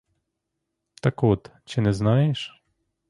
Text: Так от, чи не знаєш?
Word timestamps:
Так 1.01 1.23
от, 1.23 1.51
чи 1.65 1.81
не 1.81 1.93
знаєш? 1.93 2.63